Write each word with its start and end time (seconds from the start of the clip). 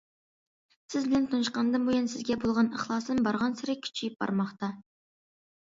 سىز 0.93 1.05
بىلەن 1.11 1.27
تونۇشقاندىن 1.33 1.85
بۇيان، 1.91 2.09
سىزگە 2.15 2.39
بولغان 2.45 2.73
ئىخلاسىم 2.79 3.23
بارغانسېرى 3.29 3.79
كۈچىيىپ 3.87 4.19
بارماقتا. 4.25 4.77